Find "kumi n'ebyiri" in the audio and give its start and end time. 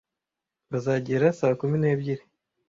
1.59-2.23